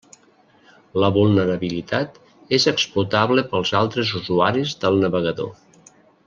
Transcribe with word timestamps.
La 1.03 1.09
vulnerabilitat 1.17 2.17
és 2.59 2.65
explotable 2.73 3.45
pels 3.53 3.75
altres 3.81 4.15
usuaris 4.23 4.75
del 4.87 4.99
navegador. 5.07 5.55